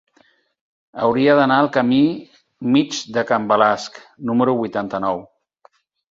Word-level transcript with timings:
Hauria 1.01 1.33
d'anar 1.39 1.57
al 1.63 1.67
camí 1.75 1.99
Mig 2.75 2.97
de 3.17 3.23
Can 3.31 3.45
Balasc 3.51 3.99
número 4.31 4.55
vuitanta-nou. 4.63 5.21